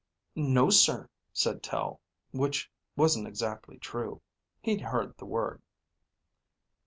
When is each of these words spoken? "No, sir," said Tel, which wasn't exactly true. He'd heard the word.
"No, 0.33 0.71
sir," 0.71 1.07
said 1.31 1.61
Tel, 1.61 2.01
which 2.31 2.71
wasn't 2.97 3.27
exactly 3.27 3.77
true. 3.77 4.19
He'd 4.59 4.81
heard 4.81 5.15
the 5.19 5.25
word. 5.25 5.61